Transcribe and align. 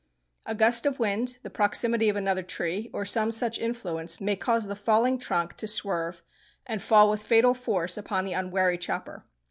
A 0.47 0.55
gust 0.55 0.87
of 0.87 0.97
wind, 0.97 1.37
the 1.43 1.51
proximity 1.51 2.09
of 2.09 2.15
another 2.15 2.41
tree, 2.41 2.89
or 2.91 3.05
some 3.05 3.29
such 3.31 3.59
influence 3.59 4.19
may 4.19 4.35
cause 4.35 4.65
the 4.65 4.73
falling 4.73 5.19
trunk 5.19 5.55
to 5.57 5.67
swerve, 5.67 6.23
and 6.65 6.81
fall 6.81 7.07
with 7.07 7.21
fatal 7.21 7.53
force 7.53 7.99
upon 7.99 8.25
the 8.25 8.33
unwary 8.33 8.79
chopper. 8.79 9.25